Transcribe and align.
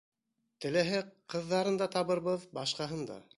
Теләһәк, 0.65 1.11
ҡыҙҙарын 1.33 1.77
да 1.83 1.89
табырбыҙ, 1.97 2.49
башҡаһын 2.61 3.07
да. 3.13 3.21